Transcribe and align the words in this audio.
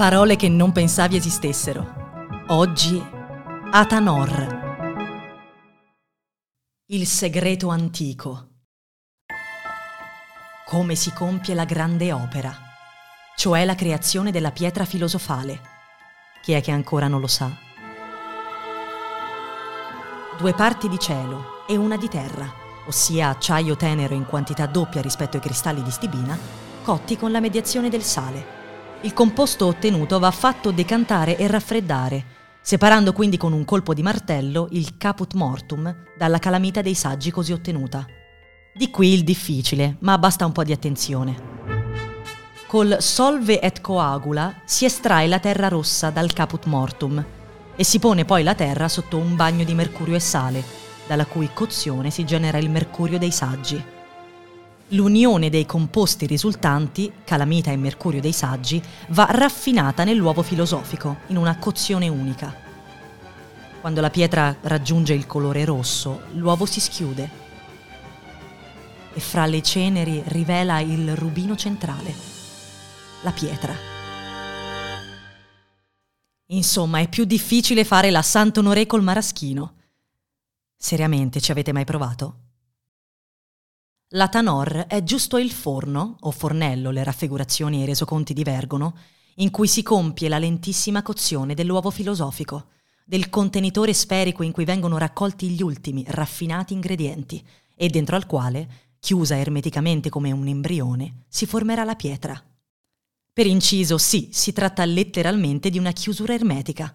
Parole 0.00 0.36
che 0.36 0.48
non 0.48 0.72
pensavi 0.72 1.16
esistessero. 1.16 1.86
Oggi 2.46 2.98
Atanor. 3.70 5.18
Il 6.86 7.06
segreto 7.06 7.68
antico. 7.68 8.48
Come 10.64 10.94
si 10.94 11.12
compie 11.12 11.52
la 11.52 11.66
grande 11.66 12.14
opera, 12.14 12.50
cioè 13.36 13.66
la 13.66 13.74
creazione 13.74 14.30
della 14.30 14.52
pietra 14.52 14.86
filosofale. 14.86 15.60
Chi 16.40 16.52
è 16.52 16.62
che 16.62 16.70
ancora 16.70 17.06
non 17.06 17.20
lo 17.20 17.26
sa? 17.26 17.50
Due 20.38 20.54
parti 20.54 20.88
di 20.88 20.98
cielo 20.98 21.66
e 21.68 21.76
una 21.76 21.98
di 21.98 22.08
terra, 22.08 22.50
ossia 22.86 23.28
acciaio 23.28 23.76
tenero 23.76 24.14
in 24.14 24.24
quantità 24.24 24.64
doppia 24.64 25.02
rispetto 25.02 25.36
ai 25.36 25.42
cristalli 25.42 25.82
di 25.82 25.90
stibina, 25.90 26.38
cotti 26.82 27.18
con 27.18 27.30
la 27.30 27.40
mediazione 27.40 27.90
del 27.90 28.02
sale 28.02 28.59
il 29.02 29.14
composto 29.14 29.66
ottenuto 29.66 30.18
va 30.18 30.30
fatto 30.30 30.70
decantare 30.72 31.36
e 31.38 31.46
raffreddare, 31.46 32.24
separando 32.60 33.12
quindi 33.12 33.38
con 33.38 33.52
un 33.52 33.64
colpo 33.64 33.94
di 33.94 34.02
martello 34.02 34.68
il 34.72 34.98
caput 34.98 35.34
mortum 35.34 35.94
dalla 36.16 36.38
calamita 36.38 36.82
dei 36.82 36.94
saggi 36.94 37.30
così 37.30 37.52
ottenuta. 37.52 38.04
Di 38.74 38.90
qui 38.90 39.14
il 39.14 39.24
difficile, 39.24 39.96
ma 40.00 40.18
basta 40.18 40.44
un 40.44 40.52
po' 40.52 40.64
di 40.64 40.72
attenzione. 40.72 41.48
Col 42.66 42.98
solve 43.00 43.60
et 43.60 43.80
coagula 43.80 44.60
si 44.64 44.84
estrae 44.84 45.26
la 45.26 45.38
terra 45.38 45.68
rossa 45.68 46.10
dal 46.10 46.32
caput 46.32 46.66
mortum 46.66 47.24
e 47.74 47.84
si 47.84 47.98
pone 47.98 48.26
poi 48.26 48.42
la 48.42 48.54
terra 48.54 48.86
sotto 48.88 49.16
un 49.16 49.34
bagno 49.34 49.64
di 49.64 49.74
mercurio 49.74 50.14
e 50.14 50.20
sale, 50.20 50.62
dalla 51.06 51.24
cui 51.24 51.50
cozione 51.54 52.10
si 52.10 52.24
genera 52.24 52.58
il 52.58 52.70
mercurio 52.70 53.18
dei 53.18 53.32
saggi. 53.32 53.82
L'unione 54.92 55.50
dei 55.50 55.66
composti 55.66 56.26
risultanti, 56.26 57.12
calamita 57.24 57.70
e 57.70 57.76
mercurio 57.76 58.20
dei 58.20 58.32
saggi, 58.32 58.82
va 59.10 59.28
raffinata 59.30 60.02
nell'uovo 60.02 60.42
filosofico, 60.42 61.18
in 61.28 61.36
una 61.36 61.58
cozione 61.58 62.08
unica. 62.08 62.52
Quando 63.80 64.00
la 64.00 64.10
pietra 64.10 64.56
raggiunge 64.62 65.14
il 65.14 65.26
colore 65.26 65.64
rosso, 65.64 66.22
l'uovo 66.32 66.66
si 66.66 66.80
schiude 66.80 67.30
e 69.12 69.20
fra 69.20 69.46
le 69.46 69.62
ceneri 69.62 70.22
rivela 70.26 70.80
il 70.80 71.14
rubino 71.14 71.54
centrale, 71.54 72.12
la 73.22 73.30
pietra. 73.30 73.74
Insomma, 76.46 76.98
è 76.98 77.08
più 77.08 77.24
difficile 77.24 77.84
fare 77.84 78.10
la 78.10 78.22
Sant'Onoré 78.22 78.86
col 78.86 79.04
maraschino. 79.04 79.74
Seriamente, 80.76 81.40
ci 81.40 81.52
avete 81.52 81.72
mai 81.72 81.84
provato? 81.84 82.49
La 84.14 84.28
tanor 84.28 84.86
è 84.88 85.04
giusto 85.04 85.38
il 85.38 85.52
forno, 85.52 86.16
o 86.18 86.32
fornello, 86.32 86.90
le 86.90 87.04
raffigurazioni 87.04 87.78
e 87.78 87.82
i 87.84 87.86
resoconti 87.86 88.32
divergono, 88.32 88.96
in 89.36 89.52
cui 89.52 89.68
si 89.68 89.84
compie 89.84 90.28
la 90.28 90.40
lentissima 90.40 91.00
cozione 91.02 91.54
dell'uovo 91.54 91.90
filosofico, 91.90 92.70
del 93.04 93.30
contenitore 93.30 93.94
sferico 93.94 94.42
in 94.42 94.50
cui 94.50 94.64
vengono 94.64 94.98
raccolti 94.98 95.50
gli 95.50 95.62
ultimi, 95.62 96.02
raffinati 96.08 96.72
ingredienti, 96.72 97.40
e 97.76 97.88
dentro 97.88 98.16
al 98.16 98.26
quale, 98.26 98.96
chiusa 98.98 99.38
ermeticamente 99.38 100.08
come 100.08 100.32
un 100.32 100.48
embrione, 100.48 101.26
si 101.28 101.46
formerà 101.46 101.84
la 101.84 101.94
pietra. 101.94 102.42
Per 103.32 103.46
inciso, 103.46 103.96
sì, 103.96 104.30
si 104.32 104.52
tratta 104.52 104.84
letteralmente 104.84 105.70
di 105.70 105.78
una 105.78 105.92
chiusura 105.92 106.34
ermetica, 106.34 106.92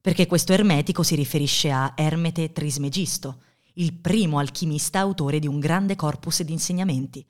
perché 0.00 0.26
questo 0.26 0.52
ermetico 0.52 1.04
si 1.04 1.14
riferisce 1.14 1.70
a 1.70 1.92
Ermete 1.94 2.50
Trismegisto, 2.50 3.40
il 3.78 3.92
primo 3.92 4.38
alchimista 4.38 5.00
autore 5.00 5.38
di 5.38 5.46
un 5.46 5.58
grande 5.58 5.96
corpus 5.96 6.42
di 6.42 6.52
insegnamenti, 6.52 7.24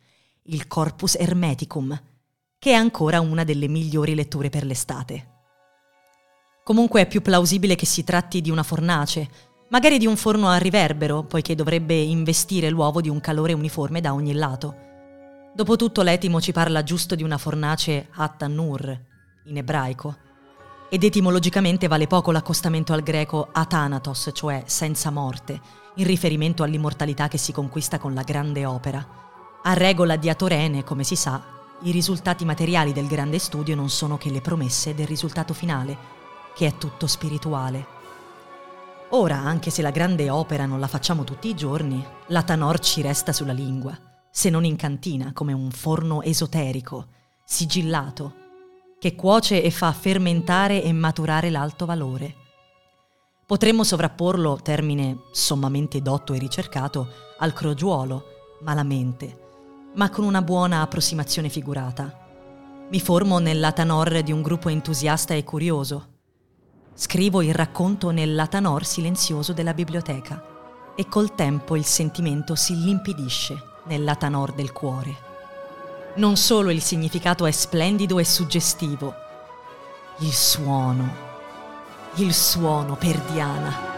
il 0.45 0.69
Corpus 0.69 1.17
Hermeticum, 1.17 2.01
che 2.59 2.71
è 2.71 2.75
ancora 2.75 3.21
una 3.21 3.43
delle 3.43 3.67
migliori 3.67 4.15
letture 4.15 4.49
per 4.49 4.65
l'estate. 4.65 5.35
Comunque 6.63 7.01
è 7.01 7.07
più 7.09 7.21
plausibile 7.21 7.75
che 7.75 7.87
si 7.87 8.05
tratti 8.05 8.41
di 8.41 8.51
una 8.51 8.63
fornace, 8.63 9.29
magari 9.71 9.99
di 9.99 10.07
un 10.07 10.17
forno 10.17 10.49
a 10.49 10.59
riverbero, 10.59 11.25
poiché 11.25 11.57
dovrebbe 11.57 11.95
investire 11.95 12.71
l'uovo 12.71 13.01
di 13.01 13.09
un 13.09 13.21
calore 13.21 13.53
uniforme 13.53 14.01
da 14.01 14.15
ogni 14.15 14.33
lato. 14.33 14.75
Dopotutto 15.53 16.03
l'etimo 16.03 16.41
ci 16.41 16.53
parla 16.53 16.85
giusto 16.85 17.17
di 17.17 17.25
una 17.25 17.39
fornace 17.39 18.09
At-Nur, 18.13 19.01
in 19.47 19.57
ebraico, 19.57 20.17
ed 20.91 21.03
etimologicamente 21.03 21.89
vale 21.89 22.07
poco 22.07 22.31
l'accostamento 22.31 22.93
al 22.93 23.03
greco 23.03 23.49
Athanatos, 23.51 24.31
cioè 24.33 24.63
senza 24.67 25.11
morte, 25.11 25.85
in 25.97 26.07
riferimento 26.07 26.63
all'immortalità 26.63 27.29
che 27.29 27.39
si 27.39 27.53
conquista 27.53 27.99
con 27.99 28.13
la 28.13 28.23
grande 28.23 28.67
opera. 28.67 29.07
A 29.63 29.73
regola 29.73 30.17
di 30.17 30.29
Atorene, 30.29 30.85
come 30.85 31.05
si 31.05 31.17
sa, 31.17 31.43
i 31.83 31.91
risultati 31.91 32.45
materiali 32.45 32.93
del 32.93 33.07
grande 33.07 33.39
studio 33.39 33.75
non 33.75 33.89
sono 33.89 34.17
che 34.17 34.31
le 34.31 34.41
promesse 34.41 34.95
del 34.95 35.07
risultato 35.07 35.55
finale, 35.55 35.97
che 36.55 36.67
è 36.67 36.77
tutto 36.77 37.07
spirituale. 37.07 37.95
Ora, 39.11 39.37
anche 39.37 39.71
se 39.71 39.83
la 39.83 39.91
grande 39.91 40.31
opera 40.31 40.67
non 40.67 40.81
la 40.81 40.89
facciamo 40.89 41.25
tutti 41.25 41.49
i 41.49 41.55
giorni, 41.55 42.05
la 42.29 42.43
Tanor 42.43 42.79
ci 42.81 43.03
resta 43.03 43.33
sulla 43.33 43.53
lingua, 43.53 43.99
se 44.31 44.51
non 44.51 44.65
in 44.65 44.77
cantina, 44.77 45.33
come 45.33 45.53
un 45.53 45.71
forno 45.71 46.23
esoterico, 46.23 47.09
sigillato, 47.45 48.35
che 48.99 49.15
cuoce 49.15 49.63
e 49.63 49.71
fa 49.71 49.93
fermentare 49.93 50.83
e 50.83 50.93
maturare 50.93 51.51
l'alto 51.51 51.87
valore 51.87 52.45
Potremmo 53.47 53.85
sovrapporlo, 53.85 54.59
termine 54.61 55.19
sommamente 55.31 56.03
dotto 56.03 56.33
e 56.33 56.39
ricercato, 56.39 57.09
al 57.39 57.53
crogiuolo, 57.53 58.59
malamente, 58.63 59.91
ma 59.95 60.11
con 60.11 60.25
una 60.25 60.43
buona 60.43 60.81
approssimazione 60.81 61.49
figurata. 61.49 62.27
Mi 62.91 62.99
formo 62.99 63.39
nell'atanor 63.39 64.23
di 64.23 64.33
un 64.33 64.43
gruppo 64.43 64.69
entusiasta 64.69 65.33
e 65.35 65.45
curioso. 65.45 66.15
Scrivo 66.93 67.41
il 67.41 67.55
racconto 67.55 68.11
nell'atanor 68.11 68.85
silenzioso 68.85 69.53
della 69.53 69.75
biblioteca 69.75 70.43
e 70.97 71.07
col 71.07 71.37
tempo 71.37 71.77
il 71.77 71.85
sentimento 71.85 72.57
si 72.57 72.75
limpidisce 72.75 73.63
nell'atanor 73.85 74.55
del 74.55 74.73
cuore. 74.73 75.15
Non 76.17 76.37
solo 76.37 76.71
il 76.71 76.83
significato 76.83 77.47
è 77.47 77.53
splendido 77.53 78.19
e 78.19 78.25
suggestivo, 78.25 79.15
il 80.19 80.33
suono 80.33 81.26
il 82.17 82.33
suono 82.33 82.97
per 82.97 83.19
Diana. 83.31 83.96